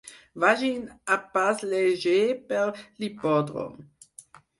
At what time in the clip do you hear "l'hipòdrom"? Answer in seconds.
2.99-3.73